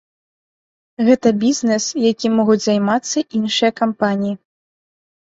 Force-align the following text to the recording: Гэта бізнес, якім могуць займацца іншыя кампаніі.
Гэта 1.09 1.27
бізнес, 1.43 1.83
якім 2.13 2.31
могуць 2.41 2.59
займацца 2.71 3.17
іншыя 3.45 3.71
кампаніі. 3.81 4.35